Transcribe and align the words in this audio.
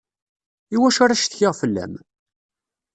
Iwacu 0.75 1.01
ara 1.03 1.19
ccetkiɣ 1.19 1.53
fella-m? 1.61 1.93